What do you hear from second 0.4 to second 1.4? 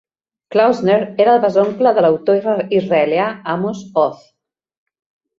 Klausner era